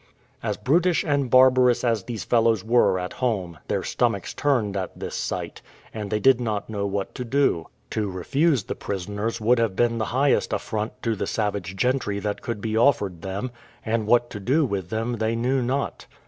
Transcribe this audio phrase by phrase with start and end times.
[0.41, 5.13] As brutish and barbarous as these fellows were at home, their stomachs turned at this
[5.13, 5.61] sight,
[5.93, 7.67] and they did not know what to do.
[7.91, 12.41] To refuse the prisoners would have been the highest affront to the savage gentry that
[12.41, 13.51] could be offered them,
[13.85, 16.07] and what to do with them they knew not.